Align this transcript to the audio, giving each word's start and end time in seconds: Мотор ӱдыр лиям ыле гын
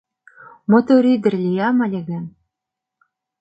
Мотор 0.71 1.03
ӱдыр 1.13 1.33
лиям 1.45 1.77
ыле 1.85 2.01
гын 2.09 2.25